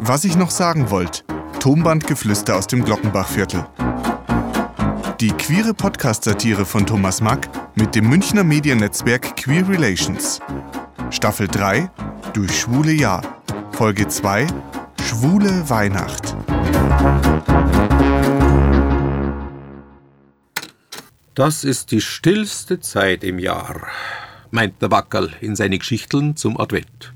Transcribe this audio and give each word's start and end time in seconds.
Was 0.00 0.24
ich 0.24 0.36
noch 0.36 0.50
sagen 0.50 0.90
wollte. 0.90 1.22
Tonbandgeflüster 1.58 2.56
aus 2.56 2.66
dem 2.66 2.84
Glockenbachviertel. 2.84 3.66
Die 5.20 5.30
queere 5.30 5.72
Podcast-Satire 5.72 6.66
von 6.66 6.86
Thomas 6.86 7.20
Mack 7.20 7.48
mit 7.74 7.94
dem 7.94 8.08
Münchner 8.08 8.44
Mediennetzwerk 8.44 9.36
Queer 9.36 9.66
Relations. 9.68 10.40
Staffel 11.10 11.48
3 11.48 11.90
Durch 12.34 12.60
schwule 12.60 12.92
Jahr. 12.92 13.22
Folge 13.72 14.06
2 14.06 14.46
Schwule 15.02 15.68
Weihnacht. 15.70 16.36
Das 21.34 21.64
ist 21.64 21.90
die 21.90 22.00
stillste 22.00 22.80
Zeit 22.80 23.24
im 23.24 23.38
Jahr, 23.38 23.88
meint 24.50 24.80
der 24.80 24.90
Wackerl 24.90 25.32
in 25.40 25.56
seine 25.56 25.78
Geschichteln 25.78 26.36
zum 26.36 26.58
Advent. 26.60 27.15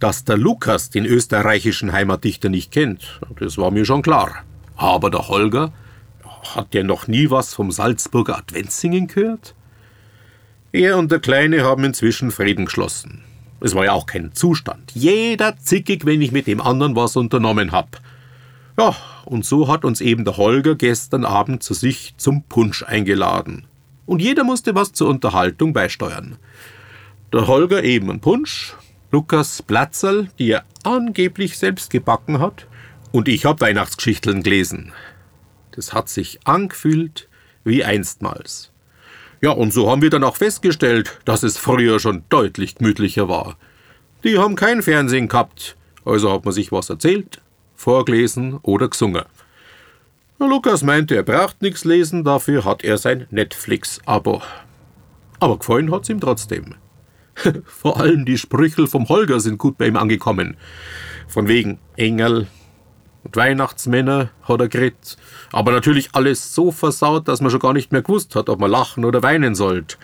Dass 0.00 0.24
der 0.24 0.38
Lukas 0.38 0.88
den 0.88 1.04
österreichischen 1.04 1.92
Heimatdichter 1.92 2.48
nicht 2.48 2.72
kennt, 2.72 3.20
das 3.38 3.58
war 3.58 3.70
mir 3.70 3.84
schon 3.84 4.00
klar. 4.00 4.44
Aber 4.76 5.10
der 5.10 5.28
Holger, 5.28 5.72
hat 6.54 6.72
der 6.72 6.84
noch 6.84 7.06
nie 7.06 7.30
was 7.30 7.52
vom 7.52 7.70
Salzburger 7.70 8.38
Adventssingen 8.38 9.08
gehört? 9.08 9.54
Er 10.72 10.96
und 10.96 11.12
der 11.12 11.20
Kleine 11.20 11.64
haben 11.64 11.84
inzwischen 11.84 12.30
Frieden 12.30 12.64
geschlossen. 12.64 13.22
Es 13.60 13.74
war 13.74 13.84
ja 13.84 13.92
auch 13.92 14.06
kein 14.06 14.32
Zustand. 14.32 14.92
Jeder 14.94 15.58
zickig, 15.58 16.06
wenn 16.06 16.22
ich 16.22 16.32
mit 16.32 16.46
dem 16.46 16.62
anderen 16.62 16.96
was 16.96 17.16
unternommen 17.16 17.72
hab. 17.72 18.00
Ja, 18.78 18.96
und 19.26 19.44
so 19.44 19.68
hat 19.68 19.84
uns 19.84 20.00
eben 20.00 20.24
der 20.24 20.38
Holger 20.38 20.76
gestern 20.76 21.26
Abend 21.26 21.62
zu 21.62 21.74
sich 21.74 22.14
zum 22.16 22.42
Punsch 22.44 22.82
eingeladen. 22.82 23.66
Und 24.06 24.22
jeder 24.22 24.44
musste 24.44 24.74
was 24.74 24.92
zur 24.92 25.10
Unterhaltung 25.10 25.74
beisteuern. 25.74 26.36
Der 27.34 27.46
Holger 27.46 27.84
eben 27.84 28.10
ein 28.10 28.20
Punsch, 28.20 28.74
Lukas 29.12 29.62
Platzerl, 29.62 30.28
die 30.38 30.52
er 30.52 30.64
angeblich 30.84 31.58
selbst 31.58 31.90
gebacken 31.90 32.38
hat, 32.38 32.66
und 33.12 33.26
ich 33.26 33.44
hab 33.44 33.60
Weihnachtsgeschichteln 33.60 34.42
gelesen. 34.44 34.92
Das 35.72 35.92
hat 35.92 36.08
sich 36.08 36.38
angefühlt 36.44 37.28
wie 37.64 37.84
einstmals. 37.84 38.70
Ja, 39.40 39.50
und 39.50 39.72
so 39.72 39.90
haben 39.90 40.02
wir 40.02 40.10
dann 40.10 40.22
auch 40.22 40.36
festgestellt, 40.36 41.18
dass 41.24 41.42
es 41.42 41.56
früher 41.56 41.98
schon 41.98 42.24
deutlich 42.28 42.76
gemütlicher 42.76 43.28
war. 43.28 43.56
Die 44.22 44.38
haben 44.38 44.54
kein 44.54 44.82
Fernsehen 44.82 45.28
gehabt, 45.28 45.76
also 46.04 46.32
hat 46.32 46.44
man 46.44 46.54
sich 46.54 46.70
was 46.70 46.90
erzählt, 46.90 47.40
vorgelesen 47.74 48.58
oder 48.62 48.88
gesungen. 48.88 49.24
Lukas 50.38 50.82
meinte, 50.82 51.16
er 51.16 51.22
braucht 51.22 51.62
nichts 51.62 51.84
lesen, 51.84 52.22
dafür 52.24 52.64
hat 52.64 52.84
er 52.84 52.96
sein 52.96 53.26
Netflix-Abo. 53.30 54.40
Aber 55.38 55.58
gefallen 55.58 55.90
hat's 55.90 56.08
ihm 56.08 56.20
trotzdem. 56.20 56.76
Vor 57.64 58.00
allem 58.00 58.24
die 58.24 58.38
Sprüchel 58.38 58.86
vom 58.86 59.08
Holger 59.08 59.40
sind 59.40 59.58
gut 59.58 59.78
bei 59.78 59.86
ihm 59.86 59.96
angekommen. 59.96 60.56
Von 61.28 61.48
wegen 61.48 61.78
Engel 61.96 62.46
und 63.22 63.36
Weihnachtsmänner 63.36 64.30
hat 64.42 64.60
er 64.60 64.68
geredet. 64.68 65.16
Aber 65.52 65.72
natürlich 65.72 66.10
alles 66.12 66.54
so 66.54 66.72
versaut, 66.72 67.28
dass 67.28 67.40
man 67.40 67.50
schon 67.50 67.60
gar 67.60 67.72
nicht 67.72 67.92
mehr 67.92 68.02
gewusst 68.02 68.34
hat, 68.34 68.48
ob 68.48 68.60
man 68.60 68.70
lachen 68.70 69.04
oder 69.04 69.22
weinen 69.22 69.54
sollte. 69.54 69.96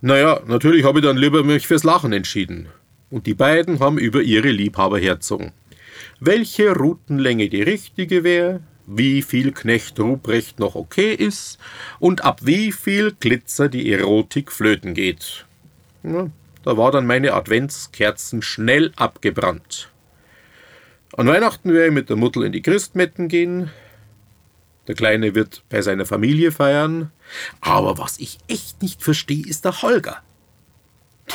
Naja, 0.00 0.40
natürlich 0.46 0.84
habe 0.84 0.98
ich 0.98 1.04
dann 1.04 1.16
lieber 1.16 1.44
mich 1.44 1.66
fürs 1.66 1.84
Lachen 1.84 2.12
entschieden. 2.12 2.68
Und 3.10 3.26
die 3.26 3.34
beiden 3.34 3.78
haben 3.78 3.98
über 3.98 4.22
ihre 4.22 4.50
Liebhaber 4.50 4.98
herzogen 4.98 5.52
welche 6.20 6.72
Routenlänge 6.72 7.48
die 7.48 7.62
richtige 7.62 8.24
wäre, 8.24 8.60
wie 8.86 9.22
viel 9.22 9.52
Knecht 9.52 9.98
Ruprecht 9.98 10.58
noch 10.58 10.74
okay 10.74 11.14
ist 11.14 11.58
und 11.98 12.24
ab 12.24 12.40
wie 12.42 12.72
viel 12.72 13.12
Glitzer 13.18 13.68
die 13.68 13.90
Erotik 13.92 14.52
flöten 14.52 14.94
geht. 14.94 15.46
Ja, 16.02 16.28
da 16.64 16.76
war 16.76 16.90
dann 16.90 17.06
meine 17.06 17.34
Adventskerzen 17.34 18.42
schnell 18.42 18.92
abgebrannt. 18.96 19.90
An 21.16 21.26
Weihnachten 21.26 21.72
werde 21.72 21.88
ich 21.88 21.92
mit 21.92 22.08
der 22.08 22.16
Mutter 22.16 22.42
in 22.42 22.52
die 22.52 22.62
Christmetten 22.62 23.28
gehen. 23.28 23.70
Der 24.88 24.94
Kleine 24.94 25.34
wird 25.34 25.62
bei 25.68 25.82
seiner 25.82 26.06
Familie 26.06 26.52
feiern. 26.52 27.12
Aber 27.60 27.98
was 27.98 28.18
ich 28.18 28.38
echt 28.48 28.82
nicht 28.82 29.02
verstehe, 29.02 29.46
ist 29.46 29.64
der 29.64 29.82
Holger. 29.82 30.22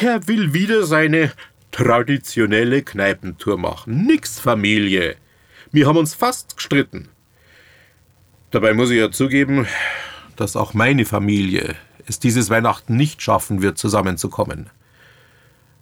Der 0.00 0.26
will 0.26 0.52
wieder 0.52 0.84
seine 0.84 1.32
traditionelle 1.70 2.82
Kneipentour 2.82 3.58
machen. 3.58 4.06
Nix 4.06 4.40
Familie. 4.40 5.16
Wir 5.72 5.86
haben 5.86 5.98
uns 5.98 6.14
fast 6.14 6.56
gestritten. 6.56 7.08
Dabei 8.50 8.72
muss 8.72 8.90
ich 8.90 8.98
ja 8.98 9.10
zugeben, 9.10 9.66
dass 10.36 10.56
auch 10.56 10.72
meine 10.72 11.04
Familie 11.04 11.76
es 12.06 12.18
dieses 12.18 12.50
Weihnachten 12.50 12.96
nicht 12.96 13.22
schaffen 13.22 13.62
wird, 13.62 13.78
zusammenzukommen. 13.78 14.70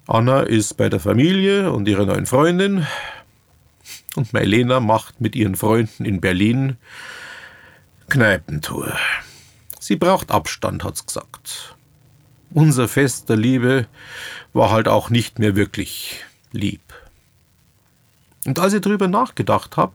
Anna 0.06 0.40
ist 0.40 0.76
bei 0.76 0.88
der 0.88 1.00
Familie 1.00 1.72
und 1.72 1.88
ihrer 1.88 2.06
neuen 2.06 2.26
Freundin 2.26 2.86
und 4.16 4.32
Mailena 4.32 4.80
macht 4.80 5.20
mit 5.20 5.34
ihren 5.34 5.56
Freunden 5.56 6.04
in 6.04 6.20
Berlin 6.20 6.76
Kneipentour. 8.08 8.96
Sie 9.80 9.96
braucht 9.96 10.30
Abstand, 10.30 10.84
hat's 10.84 11.06
gesagt. 11.06 11.74
Unser 12.50 12.86
Fest 12.86 13.28
der 13.28 13.36
Liebe 13.36 13.86
war 14.52 14.70
halt 14.70 14.88
auch 14.88 15.10
nicht 15.10 15.38
mehr 15.38 15.56
wirklich 15.56 16.24
lieb. 16.52 16.80
Und 18.46 18.58
als 18.58 18.74
ich 18.74 18.80
drüber 18.80 19.08
nachgedacht 19.08 19.76
hab, 19.76 19.92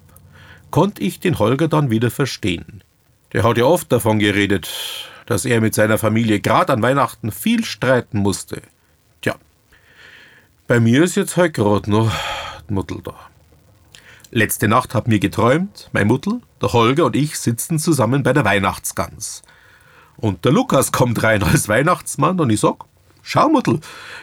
konnte 0.71 1.01
ich 1.01 1.19
den 1.19 1.39
Holger 1.39 1.67
dann 1.67 1.89
wieder 1.89 2.11
verstehen. 2.11 2.83
Der 3.33 3.43
hat 3.43 3.57
ja 3.57 3.65
oft 3.65 3.91
davon 3.91 4.19
geredet, 4.19 4.69
dass 5.29 5.45
er 5.45 5.61
mit 5.61 5.75
seiner 5.75 5.99
Familie 5.99 6.39
gerade 6.39 6.73
an 6.73 6.81
Weihnachten 6.81 7.31
viel 7.31 7.63
streiten 7.63 8.17
musste. 8.17 8.63
Tja, 9.21 9.35
bei 10.67 10.79
mir 10.79 11.03
ist 11.03 11.15
jetzt 11.15 11.37
halt 11.37 11.53
gerade 11.53 11.89
noch 11.89 12.11
die 12.67 12.73
Mutter 12.73 12.95
da. 13.03 13.13
Letzte 14.31 14.67
Nacht 14.67 14.95
hab 14.95 15.07
mir 15.07 15.19
geträumt, 15.19 15.89
mein 15.91 16.07
Muttel, 16.07 16.41
der 16.59 16.73
Holger 16.73 17.05
und 17.05 17.15
ich 17.15 17.37
sitzen 17.37 17.77
zusammen 17.77 18.23
bei 18.23 18.33
der 18.33 18.43
Weihnachtsgans. 18.43 19.43
Und 20.17 20.45
der 20.45 20.51
Lukas 20.51 20.91
kommt 20.91 21.21
rein 21.21 21.43
als 21.43 21.69
Weihnachtsmann 21.69 22.39
und 22.39 22.49
ich 22.49 22.59
sag, 22.59 22.85
Schau, 23.21 23.49
Mutter, 23.49 23.79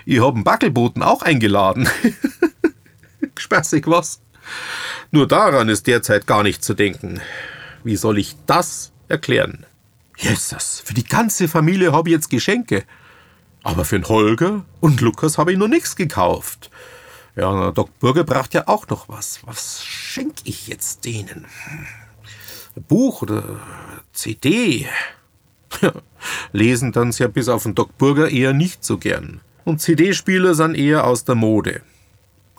ich 0.07 0.21
hab 0.21 0.35
einen 0.35 0.43
Backelboten 0.43 1.05
auch 1.05 1.23
eingeladen. 1.23 1.89
Spaßig 3.39 3.87
was? 3.87 4.21
Nur 5.13 5.29
daran 5.29 5.69
ist 5.69 5.87
derzeit 5.87 6.27
gar 6.27 6.43
nicht 6.43 6.65
zu 6.65 6.75
denken. 6.75 7.21
Wie 7.85 7.95
soll 7.95 8.19
ich 8.19 8.35
das 8.47 8.91
erklären? 9.07 9.67
Jesus, 10.17 10.83
für 10.85 10.95
die 10.95 11.05
ganze 11.05 11.49
Familie 11.49 11.93
habe 11.93 12.09
ich 12.09 12.15
jetzt 12.15 12.31
Geschenke. 12.31 12.85
Aber 13.63 13.85
für 13.85 13.99
den 13.99 14.09
Holger 14.09 14.65
und 14.81 15.01
Lukas 15.01 15.39
habe 15.39 15.53
ich 15.53 15.59
noch 15.59 15.69
nichts 15.69 15.97
gekauft. 15.97 16.71
Ja, 17.35 17.71
Doc 17.71 17.99
Burger 17.99 18.25
braucht 18.25 18.55
ja 18.55 18.67
auch 18.67 18.89
noch 18.89 19.09
was. 19.09 19.41
Was 19.45 19.85
schenke 19.85 20.43
ich 20.45 20.69
jetzt 20.69 21.05
denen? 21.05 21.47
Ein 22.75 22.83
Buch 22.85 23.23
oder 23.23 23.61
CD? 24.13 24.89
Lesen 26.53 26.93
dann 26.93 27.11
ja 27.11 27.29
bis 27.29 27.49
auf 27.49 27.65
den 27.65 27.75
Doc 27.75 27.99
Burger 27.99 28.31
eher 28.31 28.55
nicht 28.55 28.85
so 28.85 28.97
gern. 28.97 29.41
Und 29.65 29.81
CD-Spieler 29.81 30.55
sind 30.55 30.77
eher 30.77 31.05
aus 31.05 31.25
der 31.25 31.35
Mode. 31.35 31.83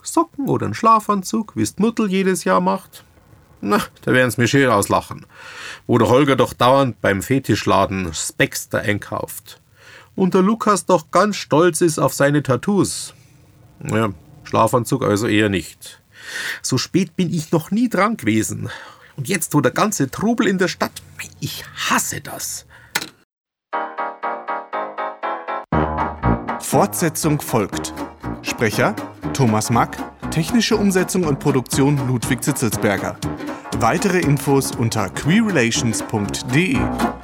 Socken 0.03 0.47
oder 0.47 0.67
ein 0.67 0.73
Schlafanzug, 0.73 1.53
wie's 1.55 1.77
Muttel 1.77 2.09
jedes 2.09 2.43
Jahr 2.43 2.61
macht? 2.61 3.03
Na, 3.61 3.81
da 4.03 4.13
werden's 4.13 4.37
mir 4.37 4.47
schön 4.47 4.69
auslachen. 4.69 5.25
Wo 5.87 5.97
der 5.97 6.09
Holger 6.09 6.35
doch 6.35 6.53
dauernd 6.53 7.01
beim 7.01 7.21
Fetischladen 7.21 8.13
Spexter 8.13 8.79
einkauft. 8.79 9.59
Und 10.15 10.33
der 10.33 10.41
Lukas 10.41 10.85
doch 10.85 11.11
ganz 11.11 11.35
stolz 11.37 11.81
ist 11.81 11.99
auf 11.99 12.13
seine 12.13 12.43
Tattoos. 12.43 13.13
Ja, 13.83 14.09
Schlafanzug 14.43 15.03
also 15.03 15.27
eher 15.27 15.49
nicht. 15.49 16.01
So 16.61 16.77
spät 16.77 17.15
bin 17.15 17.33
ich 17.33 17.51
noch 17.51 17.71
nie 17.71 17.89
dran 17.89 18.17
gewesen. 18.17 18.69
Und 19.15 19.27
jetzt, 19.27 19.53
wo 19.53 19.61
der 19.61 19.71
ganze 19.71 20.09
Trubel 20.09 20.47
in 20.47 20.57
der 20.57 20.67
Stadt, 20.67 20.91
ich 21.39 21.63
hasse 21.89 22.21
das. 22.21 22.65
Fortsetzung 26.59 27.39
folgt. 27.41 27.93
Sprecher 28.41 28.95
Thomas 29.33 29.69
Mack, 29.69 29.97
technische 30.31 30.75
Umsetzung 30.75 31.23
und 31.23 31.39
Produktion 31.39 32.07
Ludwig 32.07 32.43
Zitzelsberger. 32.43 33.17
Weitere 33.79 34.19
Infos 34.19 34.75
unter 34.75 35.09
queerrelations.de. 35.09 37.16